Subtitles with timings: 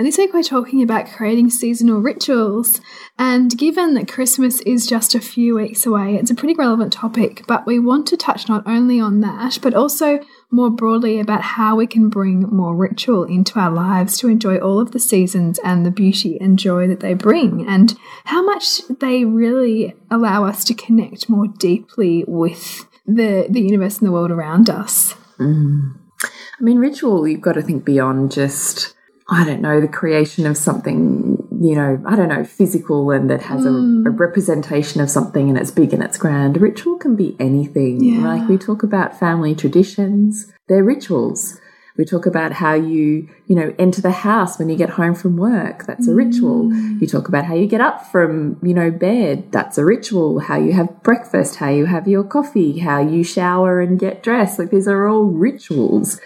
[0.00, 2.80] And this week we're talking about creating seasonal rituals.
[3.18, 7.44] And given that Christmas is just a few weeks away, it's a pretty relevant topic.
[7.46, 10.20] But we want to touch not only on that, but also
[10.50, 14.80] more broadly about how we can bring more ritual into our lives to enjoy all
[14.80, 17.94] of the seasons and the beauty and joy that they bring, and
[18.24, 24.08] how much they really allow us to connect more deeply with the, the universe and
[24.08, 25.14] the world around us.
[25.38, 25.94] Mm.
[26.22, 28.94] I mean, ritual, you've got to think beyond just,
[29.30, 33.42] I don't know, the creation of something, you know, I don't know, physical and that
[33.42, 34.04] has mm.
[34.04, 36.60] a, a, representation of something and it's big and it's grand.
[36.60, 38.02] Ritual can be anything.
[38.02, 38.26] Yeah.
[38.26, 41.60] Like we talk about family traditions, they're rituals.
[41.96, 45.36] We talk about how you, you know, enter the house when you get home from
[45.36, 45.84] work.
[45.84, 46.70] That's a ritual.
[46.70, 47.00] Mm.
[47.00, 49.52] You talk about how you get up from, you know, bed.
[49.52, 50.40] That's a ritual.
[50.40, 54.58] How you have breakfast, how you have your coffee, how you shower and get dressed.
[54.58, 56.18] Like these are all rituals.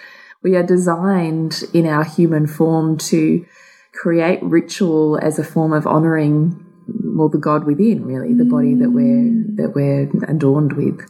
[0.44, 3.44] We are designed in our human form to
[3.92, 8.90] create ritual as a form of honoring well the God within, really, the body that
[8.90, 9.56] we're mm.
[9.56, 11.00] that we're adorned with.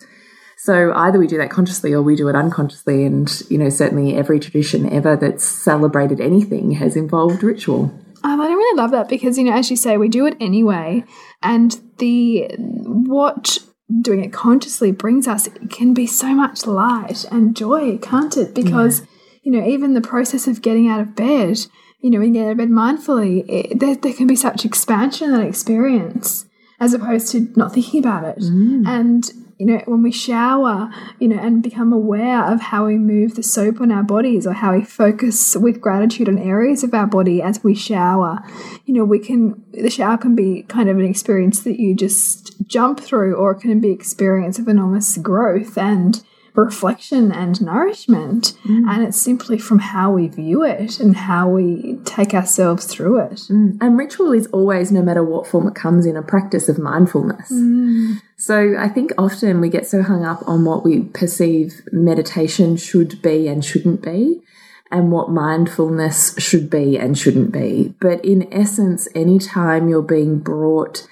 [0.56, 3.04] So either we do that consciously or we do it unconsciously.
[3.04, 7.92] And, you know, certainly every tradition ever that's celebrated anything has involved ritual.
[8.22, 11.04] I really love that because, you know, as you say, we do it anyway.
[11.42, 13.58] And the what
[14.00, 18.54] doing it consciously brings us can be so much light and joy, can't it?
[18.54, 19.06] Because, yeah.
[19.44, 21.58] You know, even the process of getting out of bed,
[22.00, 25.30] you know, you get out of bed mindfully, it, there, there can be such expansion
[25.30, 26.46] in that experience
[26.80, 28.38] as opposed to not thinking about it.
[28.38, 28.86] Mm.
[28.86, 30.90] And you know, when we shower,
[31.20, 34.52] you know, and become aware of how we move the soap on our bodies or
[34.52, 38.42] how we focus with gratitude on areas of our body as we shower,
[38.84, 42.66] you know, we can, the shower can be kind of an experience that you just
[42.66, 46.22] jump through or it can be experience of enormous growth and,
[46.54, 48.52] reflection and nourishment.
[48.64, 48.88] Mm.
[48.88, 53.40] And it's simply from how we view it and how we take ourselves through it.
[53.50, 53.78] Mm.
[53.80, 57.50] And ritual is always, no matter what form it comes in, a practice of mindfulness.
[57.50, 58.20] Mm.
[58.36, 63.20] So I think often we get so hung up on what we perceive meditation should
[63.22, 64.42] be and shouldn't be
[64.90, 67.94] and what mindfulness should be and shouldn't be.
[68.00, 71.08] But in essence, anytime you're being brought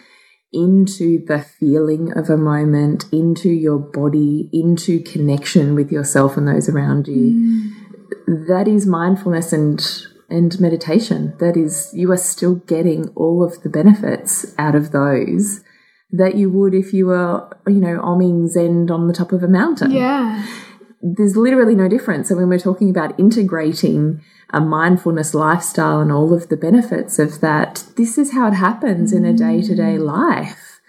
[0.52, 6.68] into the feeling of a moment, into your body, into connection with yourself and those
[6.68, 7.72] around you.
[8.28, 8.46] Mm.
[8.48, 9.84] That is mindfulness and
[10.28, 11.34] and meditation.
[11.38, 15.60] That is you are still getting all of the benefits out of those
[16.12, 19.48] that you would if you were, you know, oming Zen on the top of a
[19.48, 19.90] mountain.
[19.90, 20.46] Yeah.
[21.02, 22.28] There's literally no difference.
[22.28, 27.40] So when we're talking about integrating a mindfulness lifestyle and all of the benefits of
[27.40, 30.80] that, this is how it happens in a day to day life.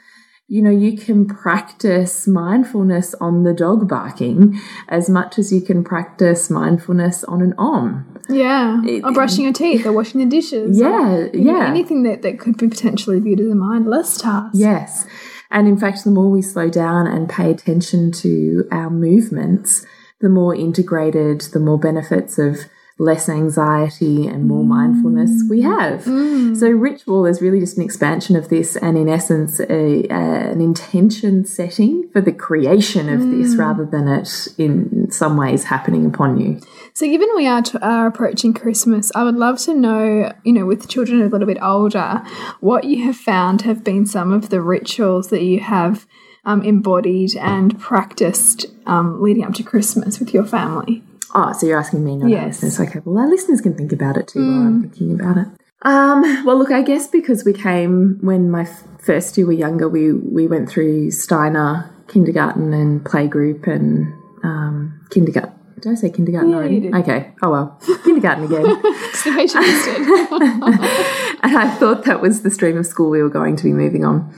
[0.47, 5.83] You know, you can practice mindfulness on the dog barking as much as you can
[5.83, 8.21] practice mindfulness on an om.
[8.29, 10.79] Yeah, it, or brushing your teeth, or washing the dishes.
[10.79, 11.65] Yeah, yeah.
[11.67, 14.51] Anything that, that could be potentially viewed as a mindless task.
[14.53, 15.07] Yes.
[15.49, 19.85] And in fact, the more we slow down and pay attention to our movements,
[20.23, 22.59] the more integrated, the more benefits of
[22.97, 25.79] less anxiety and more mindfulness we mm.
[25.79, 26.05] have.
[26.05, 26.55] Mm.
[26.55, 30.61] So, ritual is really just an expansion of this, and in essence, a, a, an
[30.61, 33.59] intention setting for the creation of this mm.
[33.59, 36.61] rather than it in some ways happening upon you.
[36.93, 40.87] So, given we are, are approaching Christmas, I would love to know, you know, with
[40.87, 42.23] children a little bit older,
[42.61, 46.07] what you have found have been some of the rituals that you have
[46.45, 51.03] um, embodied and practiced um, leading up to Christmas with your family.
[51.35, 52.79] Oh, so you're asking me, not Yes.
[52.79, 55.47] Okay, well, our listeners can think about it too while I'm thinking about it.
[55.81, 58.65] Um, well, look, I guess because we came when my
[58.99, 64.13] first two were younger, we we went through Steiner kindergarten and playgroup and
[64.43, 65.53] um, kindergarten.
[65.79, 66.93] Did I say kindergarten Yeah, already?
[66.93, 67.33] Okay.
[67.41, 68.63] Oh well, kindergarten again.
[69.13, 71.39] It's the way she used it.
[71.43, 74.05] and I thought that was the stream of school we were going to be moving
[74.05, 74.33] on.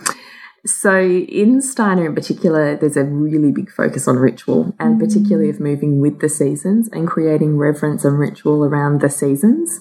[0.66, 5.00] So, in Steiner in particular, there's a really big focus on ritual and mm.
[5.00, 9.80] particularly of moving with the seasons and creating reverence and ritual around the seasons.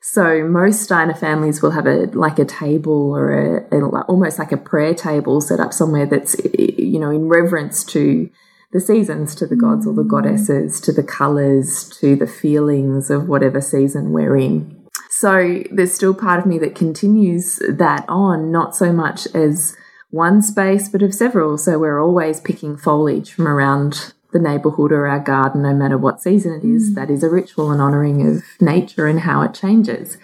[0.00, 4.52] So, most Steiner families will have a like a table or a, a almost like
[4.52, 8.30] a prayer table set up somewhere that's you know in reverence to
[8.72, 10.10] the seasons, to the gods or the mm.
[10.10, 14.80] goddesses, to the colors, to the feelings of whatever season we're in.
[15.10, 19.76] So there's still part of me that continues that on, not so much as
[20.10, 21.56] one space, but of several.
[21.56, 26.20] So we're always picking foliage from around the neighborhood or our garden, no matter what
[26.20, 26.88] season it is.
[26.88, 26.94] Hmm.
[26.94, 30.18] That is a ritual and honoring of nature and how it changes.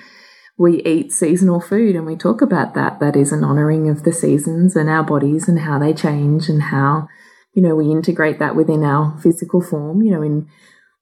[0.58, 2.98] We eat seasonal food and we talk about that.
[2.98, 6.62] That is an honoring of the seasons and our bodies and how they change and
[6.62, 7.08] how,
[7.52, 10.02] you know, we integrate that within our physical form.
[10.02, 10.48] You know, in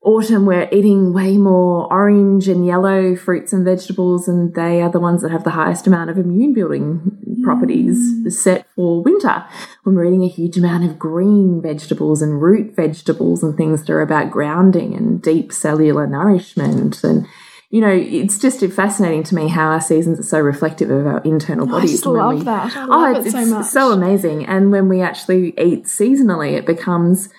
[0.05, 5.01] autumn we're eating way more orange and yellow fruits and vegetables and they are the
[5.01, 8.33] ones that have the highest amount of immune building properties mm.
[8.33, 9.45] set for winter
[9.83, 13.91] when we're eating a huge amount of green vegetables and root vegetables and things that
[13.91, 17.27] are about grounding and deep cellular nourishment and
[17.71, 21.21] you know it's just fascinating to me how our seasons are so reflective of our
[21.23, 22.77] internal oh, I bodies just love we- that.
[22.77, 23.67] I oh, love it's, it so it's much.
[23.67, 24.47] so amazing.
[24.47, 27.31] And when we actually eat seasonally, it becomes,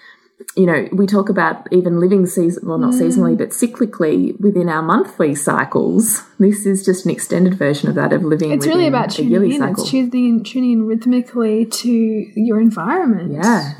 [0.57, 3.01] you know, we talk about even living season, well, not Mm.
[3.01, 6.23] seasonally, but cyclically within our monthly cycles.
[6.39, 8.51] This is just an extended version of that of living.
[8.51, 9.59] It's really about tuning yearly in.
[9.59, 9.83] cycle.
[9.83, 13.31] It's tuning in, tuning in rhythmically to your environment.
[13.33, 13.73] Yeah.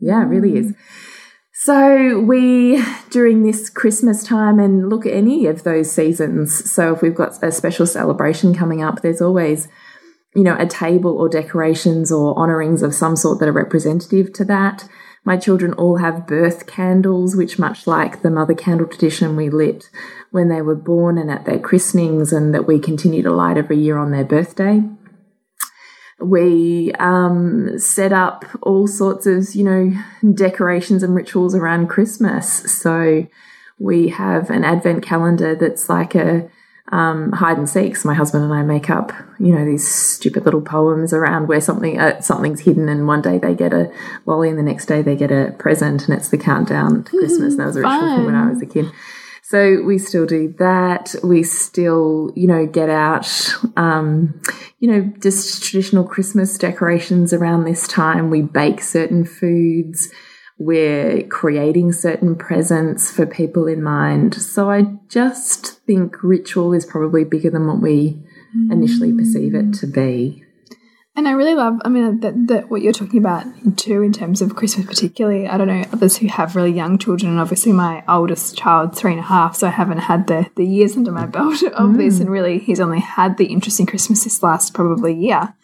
[0.00, 0.74] Yeah, it really is.
[1.64, 6.68] So we during this Christmas time and look at any of those seasons.
[6.72, 9.68] So if we've got a special celebration coming up, there's always
[10.34, 14.44] you know a table or decorations or honorings of some sort that are representative to
[14.46, 14.88] that.
[15.24, 19.88] My children all have birth candles, which much like the mother candle tradition we lit
[20.30, 23.78] when they were born and at their christenings and that we continue to light every
[23.78, 24.82] year on their birthday.
[26.20, 29.92] We um, set up all sorts of you know
[30.34, 32.48] decorations and rituals around christmas.
[32.72, 33.26] So
[33.78, 36.48] we have an advent calendar that's like a
[36.90, 40.60] um, hide and seeks my husband and i make up you know these stupid little
[40.60, 43.90] poems around where something uh, something's hidden and one day they get a
[44.26, 47.52] lolly and the next day they get a present and it's the countdown to christmas
[47.52, 48.90] And that was a ritual from when i was a kid
[49.44, 51.14] so we still do that.
[51.22, 53.28] We still, you know, get out,
[53.76, 54.40] um,
[54.78, 58.30] you know, just traditional Christmas decorations around this time.
[58.30, 60.10] We bake certain foods.
[60.64, 64.34] We're creating certain presents for people in mind.
[64.34, 68.22] So I just think ritual is probably bigger than what we
[68.70, 70.44] initially perceive it to be.
[71.14, 73.44] And I really love, I mean, that, that what you're talking about
[73.76, 75.46] too, in terms of Christmas, particularly.
[75.46, 79.10] I don't know others who have really young children, and obviously my oldest child, three
[79.10, 82.16] and a half, so I haven't had the, the years under my belt of this,
[82.16, 82.22] mm.
[82.22, 85.54] and really he's only had the interest in Christmas this last probably year.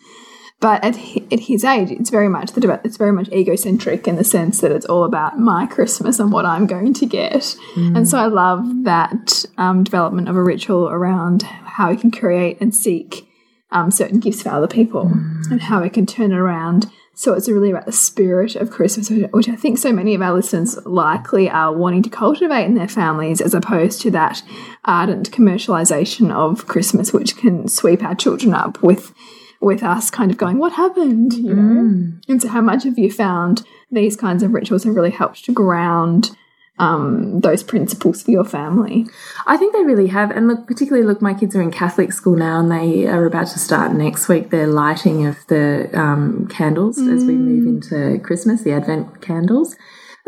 [0.61, 0.97] But at,
[1.33, 4.73] at his age, it's very much the it's very much egocentric in the sense that
[4.73, 7.57] it's all about my Christmas and what I'm going to get.
[7.77, 12.61] And so I love that um, development of a ritual around how we can create
[12.61, 13.29] and seek
[13.71, 15.03] um, certain gifts for other people
[15.51, 16.87] and how we can turn it around.
[17.15, 20.23] So it's really about the spirit of Christmas, which- which I think so many of
[20.23, 24.43] our listeners likely are wanting to cultivate in their families, as opposed to that
[24.85, 29.13] ardent commercialization of Christmas, which can sweep our children up with
[29.61, 32.13] with us kind of going, "What happened?" You know.
[32.29, 35.53] And so, how much have you found these kinds of rituals have really helped to
[35.53, 36.37] ground
[36.79, 39.07] um, those principles for your family?
[39.47, 40.31] I think they really have.
[40.31, 43.49] And look, particularly, look, my kids are in Catholic school now and they are about
[43.49, 48.63] to start next week their lighting of the um, candles as we move into Christmas,
[48.63, 49.77] the Advent candles.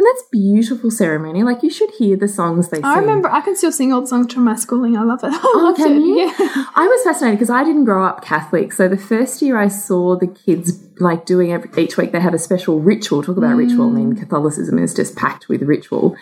[0.00, 1.42] And that's beautiful ceremony.
[1.42, 2.86] Like you should hear the songs they sing.
[2.86, 4.96] I remember I can still sing old songs from my schooling.
[4.96, 5.26] I love it.
[5.30, 5.98] I Oh, can it.
[6.00, 6.20] you?
[6.20, 6.64] Yeah.
[6.74, 8.72] I was fascinated because I didn't grow up Catholic.
[8.72, 12.32] So the first year I saw the kids like doing every, each week, they have
[12.32, 13.22] a special ritual.
[13.22, 13.90] Talk about ritual.
[13.90, 13.92] Mm.
[13.92, 16.16] I mean, Catholicism is just packed with ritual.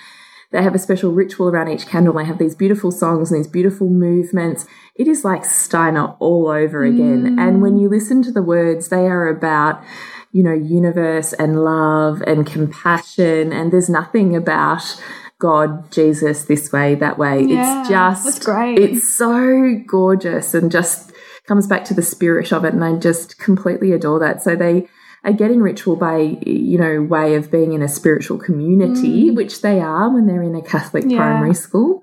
[0.50, 2.14] They have a special ritual around each candle.
[2.14, 4.66] They have these beautiful songs and these beautiful movements.
[4.96, 7.36] It is like Steiner all over again.
[7.36, 7.40] Mm.
[7.40, 9.84] And when you listen to the words, they are about,
[10.32, 13.52] you know, universe and love and compassion.
[13.52, 15.00] And there's nothing about
[15.38, 17.42] God, Jesus, this way, that way.
[17.42, 18.78] Yeah, it's just, great.
[18.78, 21.12] It's so gorgeous and just
[21.46, 22.74] comes back to the spirit of it.
[22.74, 24.42] And I just completely adore that.
[24.42, 24.88] So they,
[25.24, 29.80] are getting ritual by you know way of being in a spiritual community which they
[29.80, 31.10] are when they're in a catholic Mm.
[31.10, 31.18] Yeah.
[31.18, 32.02] primary school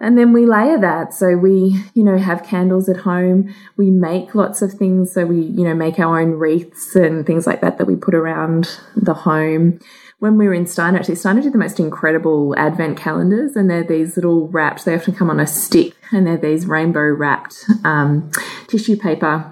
[0.00, 1.12] and then we layer that.
[1.12, 3.54] So we you know have candles at home.
[3.76, 5.12] We make lots of things.
[5.12, 8.14] So we you know make our own wreaths and things like that that we put
[8.14, 9.80] around the home.
[10.18, 13.84] When we were in Steiner, actually, Steiner did the most incredible advent calendars, and they're
[13.84, 18.30] these little wrapped, they often come on a stick, and they're these rainbow wrapped um,
[18.66, 19.50] tissue paper.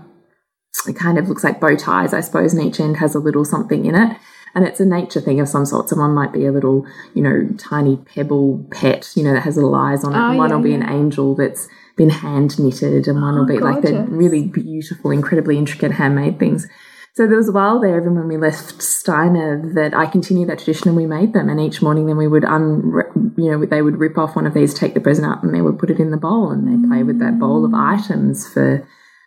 [0.86, 3.46] It kind of looks like bow ties, I suppose, and each end has a little
[3.46, 4.18] something in it.
[4.58, 5.88] And it's a nature thing of some sort.
[5.88, 6.84] Someone might be a little,
[7.14, 10.18] you know, tiny pebble pet, you know, that has little eyes on it.
[10.18, 10.78] Oh, one yeah, will be yeah.
[10.78, 15.12] an angel that's been hand knitted, and one will Oh, be like the really beautiful,
[15.12, 16.66] incredibly intricate handmade things.
[17.14, 20.58] So there was a while there, even when we left Steiner, that I continued that
[20.58, 21.48] tradition and we made them.
[21.48, 24.54] And each morning, then we would un, you know, they would rip off one of
[24.54, 26.88] these, take the present out, and they would put it in the bowl, and they
[26.88, 27.78] play with that bowl of mm.
[27.78, 28.84] items for,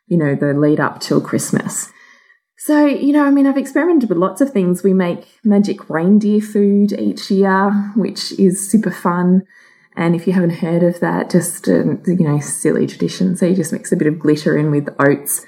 [0.07, 1.89] you know, the lead up till Christmas.
[2.63, 4.83] So, you know, I mean, I've experimented with lots of things.
[4.83, 9.47] We make magic reindeer food each year, which is super fun.
[9.95, 13.35] And if you haven't heard of that, just, a, you know, silly tradition.
[13.35, 15.43] So you just mix a bit of glitter in with oats.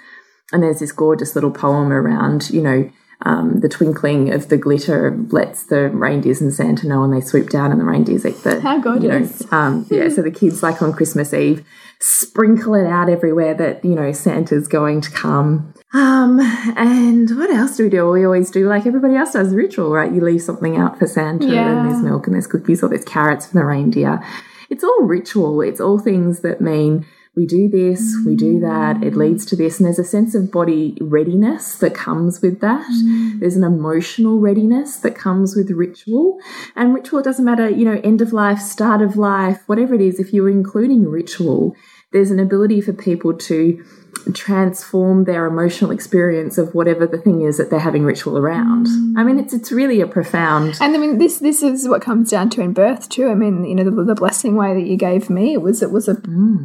[0.51, 2.89] And there's this gorgeous little poem around, you know,
[3.21, 7.49] um, the twinkling of the glitter lets the reindeers and Santa know, and they swoop
[7.49, 8.59] down, and the reindeers eat the.
[8.59, 9.53] How You know, gorgeous.
[9.53, 11.63] um, yeah, so the kids, like on Christmas Eve,
[11.99, 15.75] sprinkle it out everywhere that, you know, Santa's going to come.
[15.93, 16.39] Um,
[16.75, 18.09] and what else do we do?
[18.09, 20.11] We always do, like everybody else does, ritual, right?
[20.11, 21.69] You leave something out for Santa, Yeah.
[21.69, 24.21] and there's milk, and there's cookies, or there's carrots for the reindeer.
[24.69, 25.61] It's all ritual.
[25.61, 29.79] It's all things that mean we do this, we do that, it leads to this.
[29.79, 32.85] And there's a sense of body readiness that comes with that.
[33.39, 36.37] There's an emotional readiness that comes with ritual.
[36.75, 40.01] And ritual, it doesn't matter, you know, end of life, start of life, whatever it
[40.01, 41.75] is, if you're including ritual,
[42.11, 43.83] there's an ability for people to
[44.31, 48.87] transform their emotional experience of whatever the thing is that they're having ritual around.
[49.17, 52.29] I mean, it's it's really a profound And I mean, this this is what comes
[52.29, 53.29] down to in birth too.
[53.29, 55.91] I mean, you know, the, the blessing way that you gave me it was it
[55.91, 56.15] was a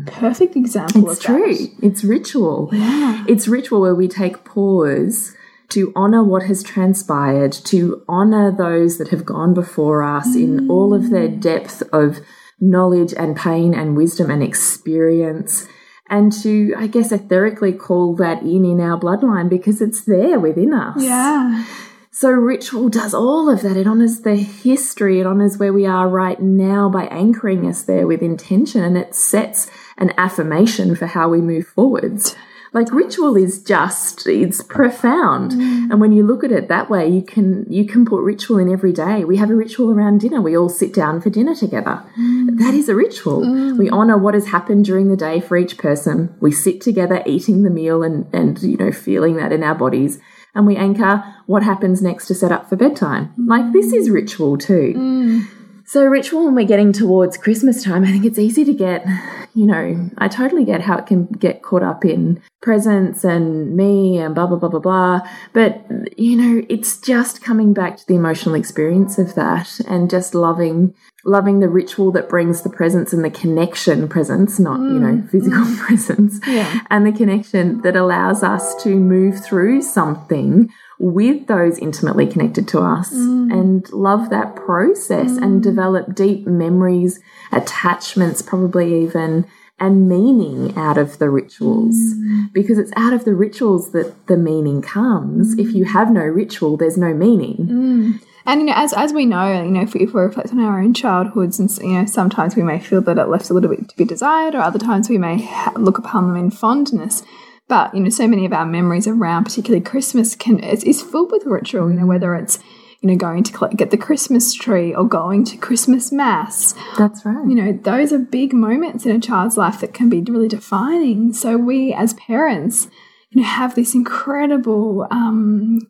[0.06, 1.02] perfect example.
[1.02, 1.12] Mm.
[1.12, 1.54] It's of true.
[1.54, 1.86] That.
[1.86, 2.70] It's ritual.
[2.72, 3.24] Yeah.
[3.28, 5.34] It's ritual where we take pause
[5.70, 10.94] to honor what has transpired, to honor those that have gone before us in all
[10.94, 12.20] of their depth of
[12.60, 15.68] knowledge and pain and wisdom and experience.
[16.10, 20.72] And to, I guess, etherically call that in in our bloodline because it's there within
[20.72, 21.02] us.
[21.02, 21.66] Yeah.
[22.10, 23.76] So ritual does all of that.
[23.76, 25.20] It honors the history.
[25.20, 29.14] It honors where we are right now by anchoring us there with intention and it
[29.14, 32.34] sets an affirmation for how we move forwards.
[32.72, 34.68] Like ritual is just, it's mm.
[34.68, 35.52] profound.
[35.52, 35.90] Mm.
[35.90, 38.70] And when you look at it that way, you can, you can put ritual in
[38.70, 39.25] every day.
[39.25, 40.40] We have a ritual around dinner.
[40.40, 42.04] We all sit down for dinner together.
[42.18, 42.58] Mm.
[42.58, 43.40] That is a ritual.
[43.76, 46.34] We honor what has happened during the day for each person.
[46.40, 50.20] We sit together eating the meal and, and, you know, feeling that in our bodies
[50.54, 53.32] and we anchor what happens next to set up for bedtime.
[53.46, 55.46] Like this is ritual too.
[55.88, 59.07] So ritual when we're getting towards Christmas time, I think it's easy to get,
[59.54, 64.18] you know, I totally get how it can get caught up in presents and me
[64.18, 65.21] and blah blah blah blah blah.
[65.54, 65.87] But
[66.18, 70.92] you know, it's just coming back to the emotional experience of that and just loving
[71.25, 75.30] loving the ritual that brings the presence and the connection presence, not, you know, mm,
[75.30, 75.78] physical mm.
[75.87, 76.38] presence.
[76.47, 76.80] Yeah.
[76.90, 82.81] And the connection that allows us to move through something with those intimately connected to
[82.81, 83.52] us mm.
[83.52, 85.62] and love that process and mm.
[85.62, 87.21] develop deep memories,
[87.52, 89.47] attachments, probably even,
[89.78, 91.95] and meaning out of the rituals.
[91.95, 92.52] Mm.
[92.52, 95.57] Because it's out of the rituals that the meaning comes.
[95.57, 98.21] If you have no ritual, there's no meaning.
[98.49, 100.59] And you know, as as we know, you know, if we, if we reflect on
[100.59, 103.69] our own childhoods, and you know, sometimes we may feel that it left a little
[103.69, 107.23] bit to be desired, or other times we may ha look upon them in fondness.
[107.68, 111.30] But you know, so many of our memories around, particularly Christmas, can is, is filled
[111.30, 111.90] with ritual.
[111.90, 112.58] You know, whether it's
[113.00, 117.25] you know going to collect, get the Christmas tree or going to Christmas mass, That's
[117.25, 117.46] right.
[117.46, 121.32] you know, those are big moments in a child's life that can be really defining.
[121.32, 122.88] So we, as parents,
[123.30, 125.80] you know, have this incredible, um,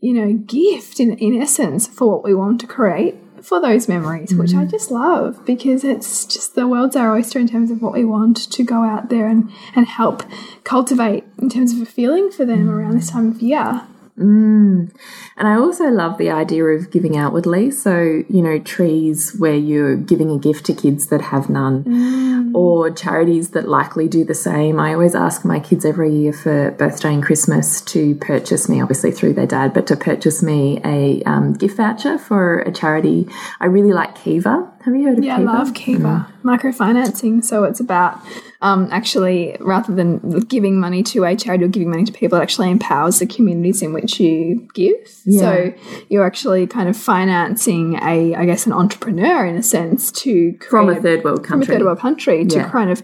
[0.00, 4.34] you know, gift in, in essence for what we want to create for those memories,
[4.34, 4.70] which I mm.
[4.70, 8.50] just love because it's just the world's our oyster in terms of what we want
[8.50, 10.22] to go out there and, and help
[10.64, 12.70] cultivate in terms of a feeling for them mm.
[12.70, 13.82] around this time of year.
[14.18, 14.92] Mm.
[15.36, 17.70] And I also love the idea of giving outwardly.
[17.70, 21.84] So, you know, trees where you're giving a gift to kids that have none,
[22.54, 24.78] or charities that likely do the same.
[24.78, 29.12] I always ask my kids every year for birthday and Christmas to purchase me, obviously
[29.12, 33.28] through their dad, but to purchase me a um, gift voucher for a charity.
[33.60, 34.70] I really like Kiva.
[34.84, 35.52] Have you heard of Yeah, I Kiva?
[35.52, 37.44] love Kiva microfinancing.
[37.44, 38.20] So it's about
[38.62, 42.42] um, actually rather than giving money to a charity or giving money to people, it
[42.42, 45.06] actually empowers the communities in which you give.
[45.06, 45.72] So
[46.08, 50.88] you're actually kind of financing a, I guess, an entrepreneur in a sense to From
[50.88, 51.74] a third world from a country.
[51.76, 52.70] third world country to Yeah.
[52.70, 53.02] kind of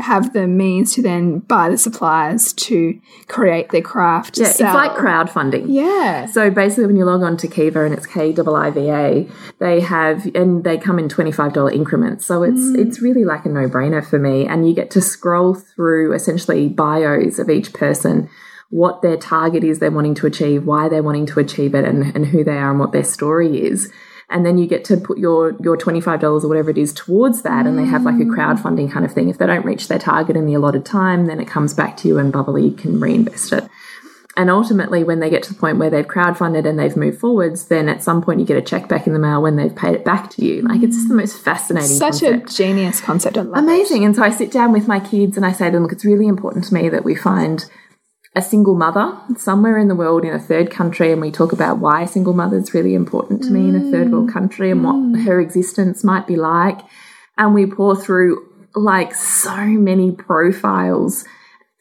[0.00, 2.98] have the means to then buy the supplies to
[3.28, 4.38] create their craft.
[4.38, 5.66] Yeah, it's like crowdfunding.
[5.68, 6.26] Yeah.
[6.26, 9.80] So basically, when you log on to Kiva and it's K I V A, they
[9.80, 12.24] have and they come in twenty five dollar increments.
[12.24, 12.78] So it's mm.
[12.78, 14.46] it's really like a no brainer for me.
[14.46, 18.30] And you get to scroll through essentially bios of each person,
[18.68, 22.14] what their target is they're wanting to achieve, why they're wanting to achieve it, and
[22.14, 23.90] and who they are and what their story is.
[24.32, 26.92] And then you get to put your your twenty five dollars or whatever it is
[26.92, 28.36] towards that, and they have like a mm.
[28.36, 29.28] crowdfunding kind of thing.
[29.28, 32.08] If they don't reach their target in the allotted time, then it comes back to
[32.08, 33.64] you, and Bubbly can reinvest it.
[34.40, 37.66] And ultimately, when they get to the point where they've crowdfunded and they've moved forwards,
[37.66, 39.94] then at some point you get a check back in the mail when they've paid
[39.94, 40.62] it back to you.
[40.62, 42.50] Like it's just the most fascinating Such concept.
[42.50, 43.36] a genius concept.
[43.36, 43.64] I love it.
[43.64, 44.06] Amazing.
[44.06, 46.06] And so I sit down with my kids and I say to them, look, it's
[46.06, 47.66] really important to me that we find
[48.34, 51.76] a single mother somewhere in the world in a third country and we talk about
[51.78, 54.32] why a single mother is really important to me in a third world mm.
[54.32, 55.22] country and what mm.
[55.22, 56.80] her existence might be like.
[57.36, 61.26] And we pour through like so many profiles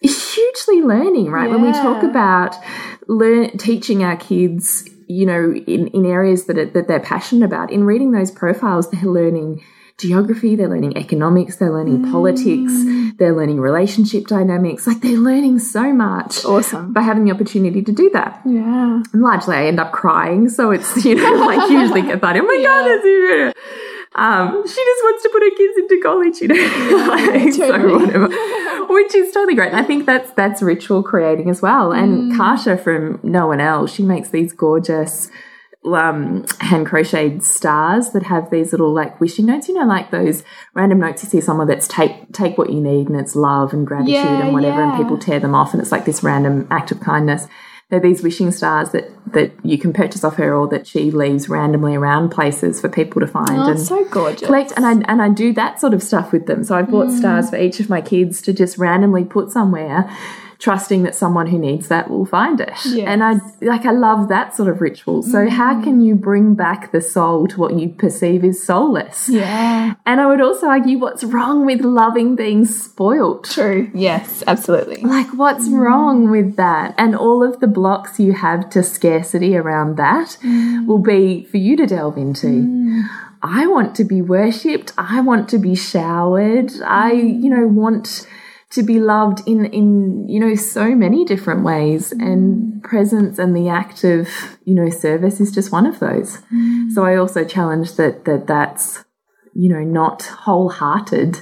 [0.01, 1.49] hugely learning, right?
[1.49, 2.55] When we talk about
[3.07, 7.71] learn teaching our kids, you know, in, in areas that, are, that they're passionate about,
[7.71, 9.63] in reading those profiles, they're learning
[9.97, 12.11] geography, they're learning economics, they're learning mm.
[12.11, 12.71] politics,
[13.17, 14.87] they're learning relationship dynamics.
[14.87, 16.45] Like they're learning so much.
[16.45, 16.93] Awesome.
[16.93, 18.41] By having the opportunity to do that.
[18.45, 19.03] Yeah.
[19.11, 20.47] And largely I end up crying.
[20.47, 22.43] So it's, you know, like hugely cathartic.
[22.43, 23.51] Oh my God, that's you.
[24.15, 26.55] Um, she just wants to put her kids into college, you know,
[27.07, 28.27] like, so whatever,
[28.93, 29.69] which is totally great.
[29.71, 31.89] And I think that's that's ritual creating as well.
[31.91, 32.03] Mm.
[32.03, 35.29] And Kasha from No One Else, she makes these gorgeous
[35.85, 39.67] um, hand crocheted stars that have these little like wishing notes.
[39.67, 43.09] You know, like those random notes you see someone that's take take what you need
[43.09, 44.89] and it's love and gratitude Yeah, and whatever, yeah.
[44.89, 47.47] and people tear them off and it's like this random act of kindness.
[47.89, 51.49] They're these wishing stars that that you can purchase off her or that she leaves
[51.49, 54.47] randomly around places for people to find Oh, and so gorgeous.
[54.47, 54.73] collect.
[54.75, 56.63] And I and I do that sort of stuff with them.
[56.63, 57.17] So I've bought mm.
[57.17, 60.09] stars for each of my kids to just randomly put somewhere.
[60.59, 64.53] Trusting that someone who needs that will find it, and I like I love that
[64.53, 65.23] sort of ritual.
[65.23, 65.55] So mm-hmm.
[65.55, 69.29] how can you bring back the soul to what you perceive is soulless?
[69.29, 69.93] Yeah.
[70.05, 73.45] And I would also argue, what's wrong with loving being spoilt?
[73.45, 73.89] True.
[73.93, 74.97] Yes, absolutely.
[75.01, 75.79] Like, what's mm.
[75.79, 76.93] wrong with that?
[76.97, 80.85] And all of the blocks you have to scarcity around that mm.
[80.85, 82.47] will be for you to delve into.
[82.47, 83.07] Mm.
[83.41, 84.91] I want to be worshipped.
[84.97, 86.73] I want to be showered.
[86.85, 88.27] I, you know, want
[88.71, 92.13] to be loved in, in, you know, so many different ways.
[92.13, 92.21] Mm.
[92.21, 94.29] And presence and the act of,
[94.63, 96.37] you know, service is just one of those.
[96.53, 96.91] Mm.
[96.91, 99.03] So I also challenge that, that that's,
[99.53, 101.41] you know, not wholehearted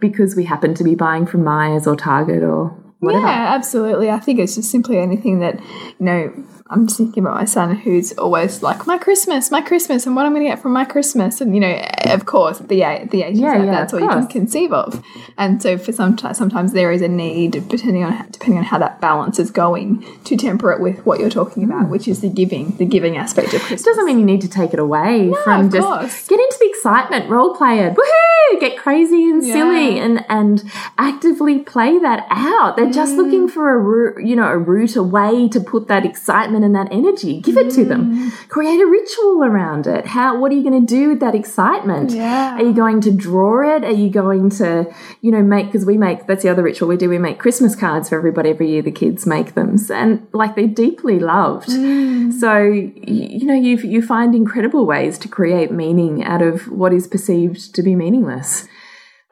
[0.00, 3.26] because we happen to be buying from Myers or Target or whatever.
[3.26, 4.10] Yeah, absolutely.
[4.10, 6.32] I think it's just simply anything that, you know,
[6.68, 10.26] I'm just thinking about my son who's always like, my Christmas, my Christmas, and what
[10.26, 11.40] I'm going to get from my Christmas.
[11.40, 12.76] And, you know, eh, of course, at the,
[13.08, 15.00] the age Yeah, yeah, yeah, that's all you can conceive of.
[15.38, 19.00] And so for some sometimes there is a need, depending on depending on how that
[19.00, 21.90] balance is going, to temper it with what you're talking about, hmm.
[21.90, 23.82] which is the giving, the giving aspect of Christmas.
[23.82, 26.26] Doesn't mean you need to take it away from of just course.
[26.26, 30.64] get into the excitement, role play it, woohoo, get crazy and silly, and and
[30.98, 32.76] actively play that out.
[32.86, 33.18] They're just Mm.
[33.18, 36.74] looking for a route, you know, a route, a way to put that excitement and
[36.74, 37.40] that energy.
[37.40, 38.14] Give it to them.
[38.14, 38.48] Mm.
[38.48, 40.06] Create a ritual around it.
[40.06, 40.38] How?
[40.38, 42.12] What are you going to do with that excitement?
[42.12, 42.56] Yeah.
[42.56, 43.84] Are you going to draw it?
[43.84, 44.86] Are you going to,
[45.20, 47.08] you know, make because we make that's the other ritual we do.
[47.08, 48.82] We make Christmas cards for everybody every year.
[48.82, 51.70] The kids make them, and like they're deeply loved.
[51.70, 57.06] So you know, you you find incredible ways to create meaning out of what is
[57.06, 58.68] perceived to be meaningless.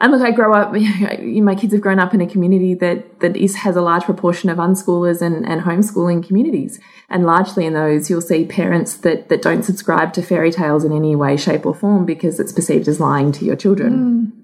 [0.04, 0.70] And look, I grow up.
[1.22, 4.50] My kids have grown up in a community that that is has a large proportion
[4.50, 9.40] of unschoolers and, and homeschooling communities, and largely in those you'll see parents that that
[9.40, 13.00] don't subscribe to fairy tales in any way, shape, or form because it's perceived as
[13.00, 13.92] lying to your children.
[13.94, 14.40] Hmm.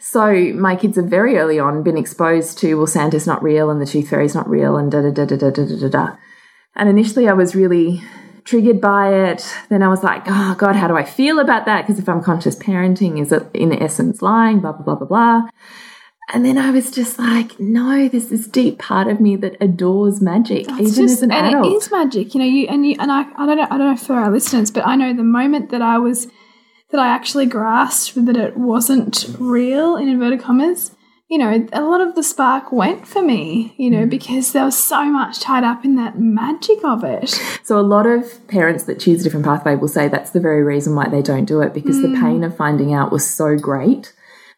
[0.00, 3.78] So my kids have very early on been exposed to well, Santa's not real and
[3.78, 6.16] the tooth fairy's not real and da da da da da da da da.
[6.74, 8.02] And initially, I was really
[8.46, 9.46] triggered by it.
[9.68, 11.82] Then I was like, oh God, how do I feel about that?
[11.82, 14.60] Because if I'm conscious parenting, is it in essence lying?
[14.60, 15.48] Blah, blah, blah, blah, blah.
[16.32, 20.20] And then I was just like, no, there's this deep part of me that adores
[20.20, 21.66] magic, It's even just- as an and adult.
[21.66, 22.46] it is magic, you know.
[22.46, 23.26] You and you and I.
[23.36, 23.66] I don't know.
[23.70, 26.26] I don't know for our listeners, but I know the moment that I was
[26.90, 30.92] that I actually grasped that it wasn't real in inverted commas.
[31.28, 33.74] You know, a lot of the spark went for me.
[33.78, 33.94] You Mm.
[33.94, 37.30] know, because there was so much tied up in that magic of it.
[37.64, 40.62] So a lot of parents that choose a different pathway will say that's the very
[40.62, 44.12] reason why they don't do it because the pain of finding out was so great,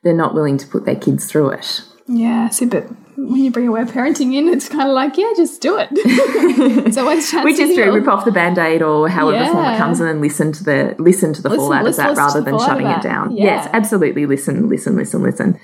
[0.04, 1.82] they're not willing to put their kids through it.
[2.06, 2.48] Yeah.
[2.50, 5.78] So, but when you bring aware parenting in, it's kind of like, yeah, just do
[5.78, 5.88] it.
[5.92, 7.92] it's always chance Which is true.
[7.94, 9.78] Rip off the band-aid or however form it Yeah.
[9.78, 12.40] comes and then listen to the listen to the Listen- fallout listen- of that rather
[12.42, 13.34] than shutting it down.
[13.36, 13.44] Yeah.
[13.44, 14.26] Yes, absolutely.
[14.26, 15.58] Listen, listen, listen, listen.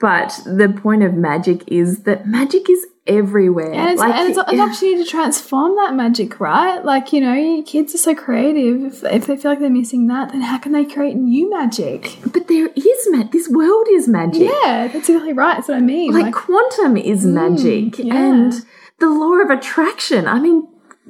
[0.00, 3.72] But the point of magic is that magic is everywhere.
[3.72, 6.84] And it's, Like, and it's an opportunity to transform that magic, right?
[6.84, 8.82] Like, you know, kids are so creative.
[8.84, 12.18] If, if they feel like they're missing that, then how can they create new magic?
[12.32, 13.32] but there is magic.
[13.32, 14.50] This world is magic.
[14.50, 15.54] Yeah, that's exactly right.
[15.56, 16.12] That's what I mean.
[16.12, 18.14] like, Like, quantum is mm, magic yeah.
[18.16, 18.52] and
[19.00, 20.66] the law of attraction i mean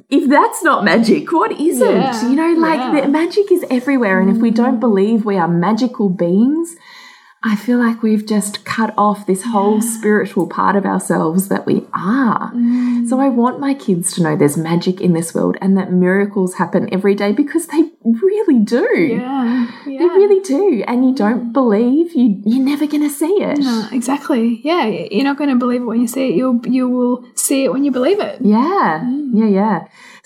[0.09, 3.01] if that's not magic what isn't Yeah, you know like yeah.
[3.01, 6.75] the magic is everywhere and if we don't believe we are magical beings
[7.51, 11.77] i feel like we've just cut off this whole spiritual part of ourselves that we
[11.93, 13.07] are Mm.
[13.09, 16.55] so i want my kids to know there's magic in this world and that miracles
[16.61, 17.83] happen every day because they
[18.25, 23.13] really do yeah, they really do and you don't believe you you're never going to
[23.21, 24.61] see it Uh, exactly.
[24.63, 26.35] Yeah, you're not going to believe it when you see it.
[26.39, 28.35] You'll you will see it when you believe it.
[28.41, 29.31] Yeah, Mm.
[29.39, 29.77] yeah, yeah.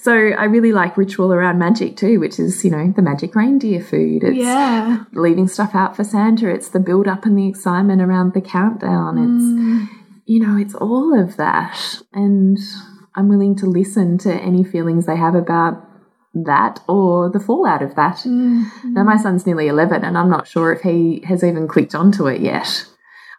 [0.01, 3.81] So I really like ritual around magic too, which is, you know, the magic reindeer
[3.81, 4.23] food.
[4.23, 6.47] It's Yeah, leaving stuff out for Santa.
[6.49, 9.17] It's the build up and the excitement around the countdown.
[9.17, 9.89] It's, Mm.
[10.25, 12.01] you know, it's all of that.
[12.13, 12.57] And
[13.15, 15.83] I'm willing to listen to any feelings they have about
[16.33, 18.17] that or the fallout of that.
[18.25, 18.65] Mm.
[18.85, 22.27] Now, my son's nearly 11 and I'm not sure if he has even clicked onto
[22.27, 22.85] it yet.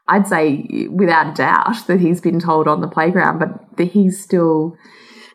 [0.09, 4.21] I'd say without a doubt that he's been told on the playground, but that he's
[4.21, 4.77] still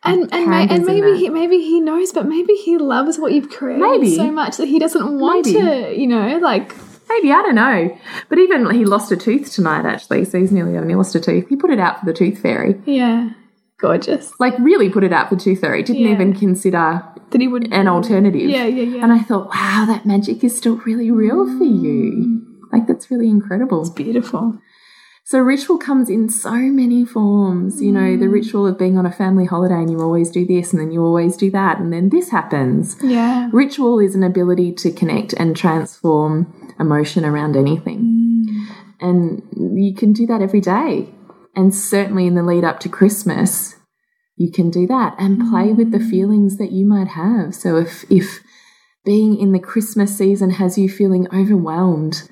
[0.05, 3.49] and and, Hand and maybe he maybe he knows, but maybe he loves what you've
[3.49, 4.15] created Maybe.
[4.15, 5.59] so much that he doesn't want Maybe.
[5.59, 5.95] to.
[5.99, 6.73] You know, like
[7.07, 7.97] Maybe, I don't know.
[8.29, 10.25] But even he lost a tooth tonight, actually.
[10.25, 10.89] So he's nearly 11.
[10.89, 11.47] He lost a tooth.
[11.47, 12.81] He put it out for the tooth fairy.
[12.85, 13.29] yeah,
[13.79, 14.31] gorgeous.
[14.39, 15.83] Like, really put it out for tooth fairy.
[15.83, 16.11] Didn't Yeah.
[16.13, 18.49] even consider That he would an alternative.
[18.49, 19.03] Yeah, yeah, yeah.
[19.03, 22.11] And I thought, wow, that magic is still really real for you.
[22.11, 22.41] Mm.
[22.73, 23.81] Like, that's really incredible.
[23.81, 24.57] It's beautiful.
[25.27, 27.81] So, ritual comes in so many forms.
[27.81, 28.31] You know, the mm.
[28.31, 31.03] ritual of being on a family holiday and you always do this and then you
[31.03, 32.95] always do that and then this happens.
[33.01, 33.49] Yeah.
[33.51, 38.01] Ritual is an ability to connect and transform emotion around anything.
[38.01, 38.75] Mm.
[39.01, 41.09] And you can do that every day.
[41.55, 43.77] And certainly in the lead up to Christmas,
[44.37, 46.07] you can do that and play with the mm.
[46.07, 47.55] feelings that you might have.
[47.55, 48.43] So if if
[49.03, 52.29] being in the Christmas season has you feeling overwhelmed,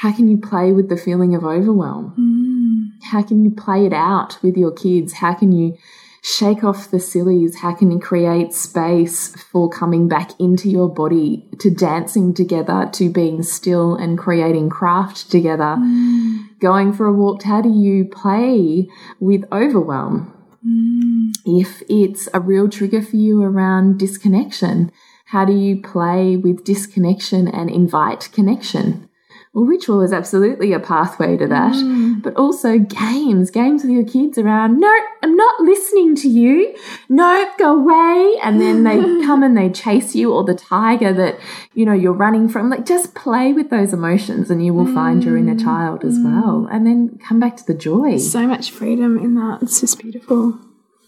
[0.00, 2.14] how can you play with the feeling of overwhelm?
[2.18, 3.04] Mm.
[3.04, 5.12] How can you play it out with your kids?
[5.12, 5.76] How can you
[6.22, 7.58] shake off the sillies?
[7.58, 13.10] How can you create space for coming back into your body, to dancing together, to
[13.10, 15.76] being still and creating craft together?
[15.78, 16.58] Mm.
[16.58, 18.88] Going for a walk, how do you play
[19.20, 20.32] with overwhelm?
[20.66, 21.32] Mm.
[21.44, 24.90] If it's a real trigger for you around disconnection,
[25.26, 29.08] how do you play with disconnection and invite connection?
[29.54, 32.22] Well, ritual is absolutely a pathway to that, mm.
[32.22, 34.90] but also games, games with your kids around, no,
[35.22, 36.74] I'm not listening to you.
[37.10, 38.38] No, go away.
[38.42, 41.38] And then they come and they chase you or the tiger that,
[41.74, 42.70] you know, you're running from.
[42.70, 45.62] Like just play with those emotions and you will find your inner mm.
[45.62, 46.66] child as well.
[46.72, 48.16] And then come back to the joy.
[48.16, 49.58] So much freedom in that.
[49.60, 50.58] It's just beautiful.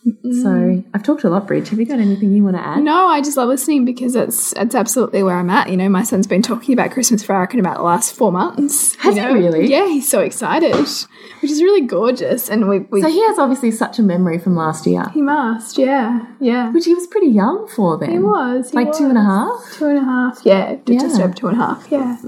[0.04, 0.84] So mm.
[0.92, 1.70] I've talked a lot, Bridge.
[1.70, 2.82] Have you got anything you want to add?
[2.82, 5.70] No, I just love listening because it's it's absolutely where I'm at.
[5.70, 8.96] You know, my son's been talking about Christmas for reckon about the last four months.
[8.96, 9.66] Has you he really?
[9.66, 12.50] Yeah, he's so excited, which is really gorgeous.
[12.50, 15.78] And we, we So he has obviously such a memory from last year, he must,
[15.78, 16.70] yeah, yeah.
[16.72, 18.10] which he was pretty young for then.
[18.10, 19.64] He was he like two and a was.
[19.64, 19.78] half.
[19.78, 22.18] Two and a half, yeah, just, just over two and a half, yeah.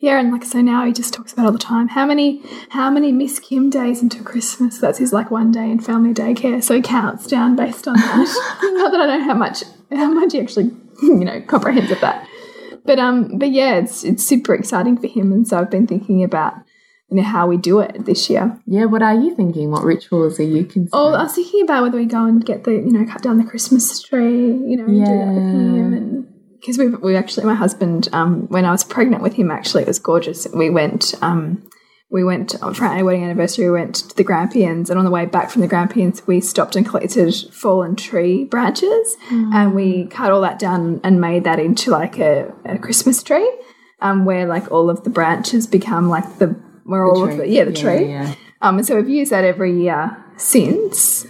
[0.00, 1.88] Yeah, and like so now he just talks about all the time.
[1.88, 4.78] How many how many Miss Kim days until Christmas?
[4.78, 6.62] That's his like one day in family daycare.
[6.62, 8.60] So he counts down based on that.
[8.62, 10.70] Not that I know how much how much he actually
[11.02, 12.26] you know comprehends of that.
[12.86, 16.24] But um but yeah, it's it's super exciting for him and so I've been thinking
[16.24, 16.54] about
[17.10, 18.58] you know how we do it this year.
[18.66, 19.70] Yeah, what are you thinking?
[19.70, 20.90] What rituals are you considering?
[20.94, 23.36] Oh, I was thinking about whether we go and get the, you know, cut down
[23.36, 25.92] the Christmas tree, you know, and do that with him.
[25.92, 26.29] And
[26.60, 29.88] because we, we actually, my husband, um, when I was pregnant with him, actually, it
[29.88, 30.46] was gorgeous.
[30.52, 31.66] We went, um,
[32.10, 33.64] we went for our wedding anniversary.
[33.66, 36.76] We went to the Grampians, and on the way back from the Grampians, we stopped
[36.76, 41.90] and collected fallen tree branches, and we cut all that down and made that into
[41.90, 43.50] like a, a Christmas tree,
[44.00, 46.48] um, where like all of the branches become like the
[46.84, 48.10] where all of the yeah the tree.
[48.10, 51.26] Yeah, Um, and so we've used that every year since,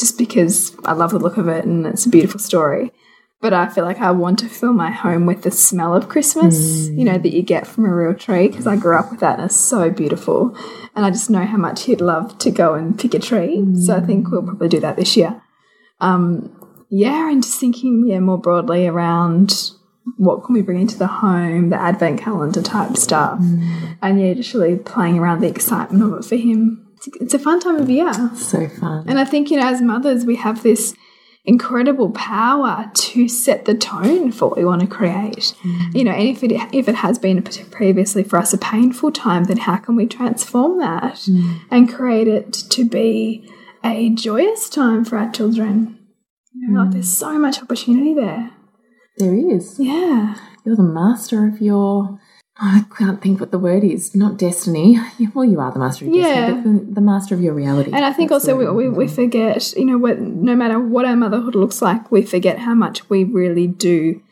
[0.00, 2.92] just because I love the look of it and it's a beautiful story.
[3.40, 6.88] But I feel like I want to fill my home with the smell of Christmas,
[6.88, 9.38] you know, that you get from a real tree, because I grew up with that
[9.38, 10.56] and it's so beautiful.
[10.96, 13.62] And I just know how much he'd love to go and pick a tree.
[13.84, 15.42] So I think we'll probably do that this year.
[16.00, 16.56] Um,
[16.88, 19.72] yeah, and just thinking, yeah, more broadly around
[20.16, 23.40] what can we bring into the home, the advent calendar type stuff,
[24.02, 26.86] and yeah, just really playing around the excitement of it for him.
[26.96, 29.06] It's it's a fun time of year, so fun.
[29.08, 30.94] and I think you know, as mothers, we have this
[31.44, 35.54] incredible power to set the tone for what we want to create.
[35.62, 35.94] Mm.
[35.94, 39.44] You know, and if it if it has been previously for us a painful time,
[39.44, 41.60] then how can we transform that mm.
[41.70, 43.50] and create it to be
[43.84, 45.98] a joyous time for our children?
[46.54, 47.18] You know, like there's mm.
[47.18, 48.50] so much opportunity there.
[49.18, 49.76] There is.
[49.78, 50.36] Yeah.
[50.64, 52.20] You're the master of your.
[52.56, 54.14] I can't think what the word is.
[54.14, 54.98] Not destiny.
[55.34, 56.22] Well, you are the master of Yeah.
[56.22, 57.90] destiny, but the, the master of your reality.
[57.92, 61.04] And I think That's also we, we, we forget, you know, what, no matter what
[61.04, 64.22] our motherhood looks like, we forget how much we really do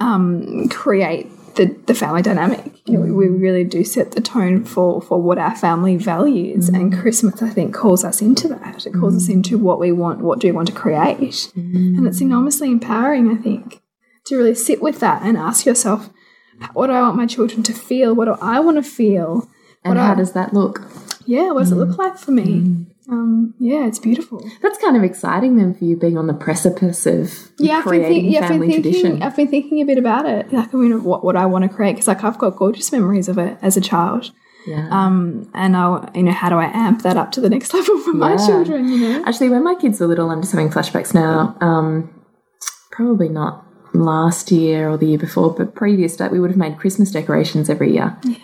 [0.00, 2.80] um, create the, the family dynamic.
[2.86, 3.40] You know, we, we mm.
[3.40, 6.68] really do set the tone for, for what our family values.
[6.68, 7.00] And mm.
[7.00, 8.86] Christmas, I think, calls us into that.
[8.86, 9.34] It calls us mm.
[9.34, 11.52] into what we want, what do we want to create.
[11.54, 13.82] And it's enormously empowering, I think,
[14.26, 16.10] to really sit with that and ask yourself,
[16.72, 18.14] what do I want my children to feel?
[18.14, 19.48] What do I want to feel?
[19.84, 20.82] and what how I- does that look?
[21.26, 22.86] Yeah, what does it look like for me?
[23.08, 24.44] Um, yeah, it's beautiful.
[24.62, 27.88] That's kind of exciting then for you being on the precipice of Yeah, I've been,
[27.90, 28.92] creating think, yeah, I've been family thinking.
[28.92, 29.22] tradition.
[29.22, 30.52] I've been thinking a bit about it.
[30.52, 33.28] Like, I mean, what what I want to create because like I've got gorgeous memories
[33.28, 34.30] of it as a child.
[34.66, 34.88] Yeah.
[34.90, 37.98] Um, and I, you know, how do I amp that up to the next level
[38.00, 38.88] for my children?
[38.88, 41.56] You know, Actually, when my kids were little, I'm just having flashbacks now.
[41.60, 42.10] Um,
[42.90, 46.58] probably not last year or the year before, but previous to that, we would have
[46.58, 48.16] made Christmas decorations every year.
[48.24, 48.36] Yeah.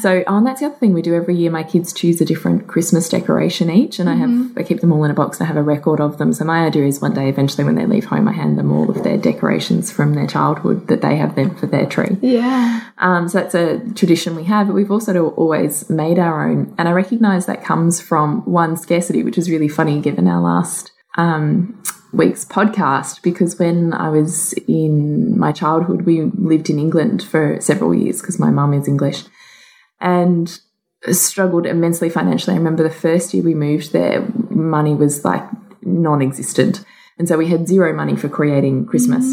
[0.00, 1.50] So, oh, and that's the other thing we do every year.
[1.50, 5.04] My kids choose a different Christmas decoration each, and I have I keep them all
[5.04, 5.38] in a box.
[5.38, 6.32] And I have a record of them.
[6.32, 8.88] So my idea is one day, eventually, when they leave home, I hand them all
[8.88, 12.16] of their decorations from their childhood that they have then for their tree.
[12.22, 16.74] yeah, Um, so that's a tradition we have, but we've also always made our own.
[16.78, 20.92] And I recognise that comes from one scarcity, which is really funny given our last
[21.18, 23.22] um, week's podcast.
[23.22, 28.38] Because when I was in my childhood, we lived in England for several years because
[28.38, 29.24] my mum is English
[30.00, 30.60] and
[31.10, 32.54] struggled immensely financially.
[32.54, 35.44] I remember the first year we moved there, money was like
[35.82, 36.84] non existent.
[37.18, 39.24] And so we had zero money for creating Christmas.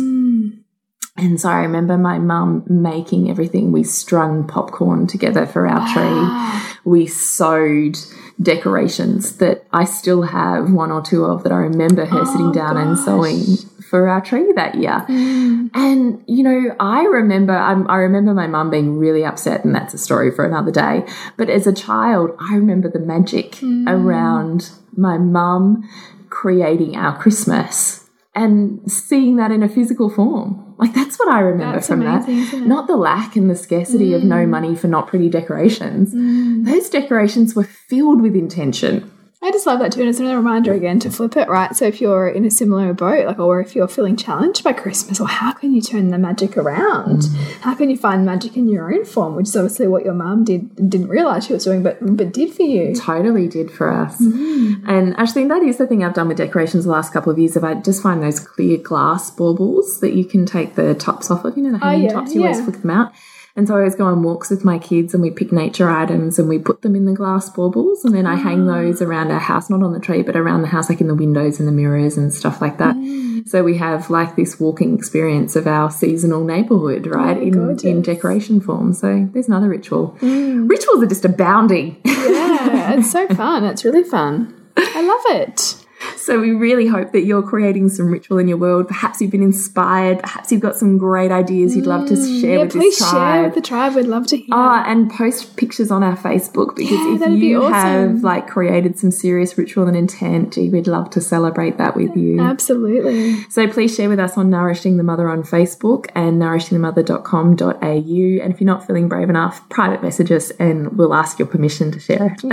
[1.18, 3.72] And so I remember my mum making everything.
[3.72, 6.62] We strung popcorn together for our tree.
[6.86, 7.98] We sewed
[8.42, 12.52] decorations that I still have one or two of that I remember her oh, sitting
[12.52, 13.58] down and sewing
[13.90, 15.06] for our tree that year.
[15.10, 15.72] Mm.
[15.74, 19.94] And you know, I remember I'm, I remember my mum being really upset, and that's
[19.94, 21.06] a story for another day.
[21.36, 23.88] But as a child, I remember the magic mm.
[23.88, 25.90] around my mum
[26.30, 28.07] creating our Christmas
[28.38, 30.76] and seeing that in a physical form.
[30.78, 32.68] Like that's what I remember That's from amazing, that.
[32.68, 34.50] Not the lack and the scarcity of no mm.
[34.50, 36.14] money for not pretty decorations.
[36.14, 36.66] Mm.
[36.66, 39.12] Those decorations were filled with intention.
[39.40, 41.76] I just love that too, and it's another reminder again to flip it, right?
[41.76, 45.22] So if you're in a similar boat, like, or if you're feeling challenged by Christmas,
[45.22, 47.22] or how can you turn the magic around?
[47.22, 47.62] Mm.
[47.62, 50.44] How can you find magic in your own form, which is obviously what your mum
[50.44, 52.96] did didn't realize she was doing, but but did for you.
[52.96, 54.20] totally did for us.
[54.20, 54.90] Mm-hmm.
[54.90, 57.56] And actually, that is the thing I've done with decorations the last couple of years.
[57.56, 61.46] If I just find those clear glass baubles that you can take the tops off
[61.46, 62.66] of, you know, the oh, hanging yeah, tops, you always yeah.
[62.66, 63.14] flick them out.
[63.58, 66.38] And so I always go on walks with my kids and we pick nature items
[66.38, 68.76] and we put them in the glass baubles and then I hang ah.
[68.76, 71.16] those around our house, not on the tree, but around the house, like in the
[71.16, 72.96] windows and the mirrors and stuff like that.
[72.96, 73.50] Mm.
[73.50, 77.36] So we have like this walking experience of our seasonal neighborhood, oh, right?
[77.36, 78.06] in, in gorgeous.
[78.06, 78.94] decoration form.
[78.94, 80.16] So there's another ritual.
[80.22, 80.70] Mm.
[80.70, 82.00] Rituals are just abounding.
[82.06, 83.64] Yeah, it's so fun.
[83.66, 84.54] It's really fun.
[84.78, 85.87] I love it.
[86.16, 88.88] So we really hope that you're creating some ritual in your world.
[88.88, 90.20] Perhaps you've been inspired.
[90.20, 93.56] Perhaps you've got some great ideas you'd love to share yeah, with please share with
[93.56, 93.96] the tribe.
[93.96, 94.48] We'd love to hear.
[94.52, 97.74] Ah, and post pictures on our Facebook because Yeah, if that'd be you awesome.
[97.74, 102.16] have like created some serious ritual and intent, gee, we'd love to celebrate that with
[102.16, 102.42] you.
[102.42, 103.42] Absolutely.
[103.50, 108.44] So please share with us on Nourishing the Mother on Facebook and nourishingthemother.com.au.
[108.44, 111.92] And if you're not feeling brave enough, private message us and we'll ask your permission
[111.92, 112.44] to share it.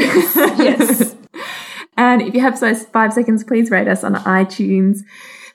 [0.59, 1.15] Yes.
[1.97, 5.01] And if you have five seconds, please rate us on iTunes.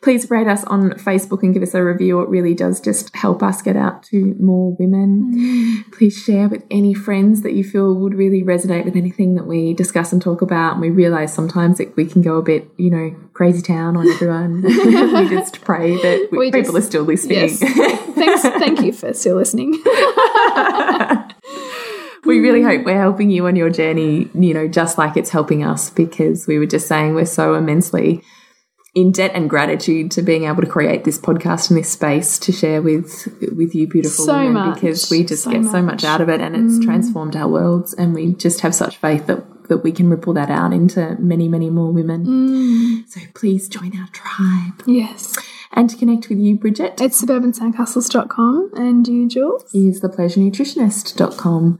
[0.01, 2.21] Please rate us on Facebook and give us a review.
[2.21, 5.33] It really does just help us get out to more women.
[5.35, 5.91] Mm.
[5.91, 9.73] Please share with any friends that you feel would really resonate with anything that we
[9.73, 10.73] discuss and talk about.
[10.73, 14.07] And we realize sometimes that we can go a bit, you know, crazy town on
[14.07, 14.61] everyone.
[14.63, 17.37] we just pray that We people just- are still listening.
[17.39, 17.59] Yes.
[17.59, 18.41] Thanks.
[18.43, 19.83] Thank you for still listening.
[22.25, 25.63] we really hope we're helping you on your journey, you know, just like it's helping
[25.63, 28.21] us because we were just saying we're so immensely
[28.95, 32.51] in debt and gratitude to being able to create this podcast and this space to
[32.51, 35.83] share with with you beautiful So women much, because we just so get so much
[35.83, 36.01] much.
[36.03, 36.07] Mm.
[36.07, 39.45] out of it and it's transformed our worlds and we just have such faith that
[39.69, 42.25] that we can ripple that out into many many more women.
[42.25, 43.07] Mm.
[43.09, 44.81] So please join our tribe.
[44.87, 45.37] yes.
[45.71, 49.63] And to connect with you, Bridget, It's suburbansandcastles.com and you, Jules?
[49.71, 51.79] is thepleasurenutritionist.com.